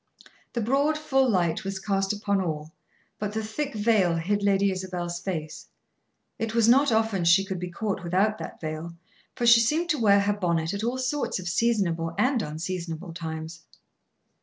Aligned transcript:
The 0.53 0.61
broad, 0.61 0.97
full 0.97 1.29
light 1.29 1.63
was 1.63 1.77
cast 1.77 2.11
upon 2.11 2.41
all, 2.41 2.71
but 3.19 3.33
the 3.33 3.43
thick 3.43 3.75
veil 3.75 4.15
hid 4.15 4.41
Lady 4.41 4.71
Isabel's 4.71 5.19
face. 5.19 5.67
It 6.39 6.55
was 6.55 6.67
not 6.67 6.91
often 6.91 7.23
she 7.23 7.45
could 7.45 7.59
be 7.59 7.69
caught 7.69 8.03
without 8.03 8.39
that 8.39 8.59
veil, 8.59 8.95
for 9.35 9.45
she 9.45 9.59
seemed 9.59 9.89
to 9.91 9.99
wear 10.01 10.21
her 10.21 10.33
bonnet 10.33 10.73
at 10.73 10.83
all 10.83 10.97
sorts 10.97 11.37
of 11.37 11.47
seasonable 11.47 12.15
and 12.17 12.41
unseasonable 12.41 13.13
times. 13.13 13.61